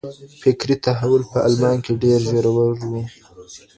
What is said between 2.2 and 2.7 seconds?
ژور و.